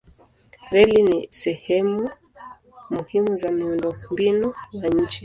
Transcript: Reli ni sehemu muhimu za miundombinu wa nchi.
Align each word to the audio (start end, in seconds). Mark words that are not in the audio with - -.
Reli 0.71 1.01
ni 1.03 1.27
sehemu 1.29 2.09
muhimu 2.89 3.35
za 3.35 3.51
miundombinu 3.51 4.53
wa 4.83 4.89
nchi. 4.89 5.19